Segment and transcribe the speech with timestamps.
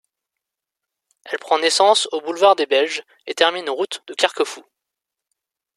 [1.25, 4.63] Elle prend naissance au Boulevard des Belges et termine route de Carquefou.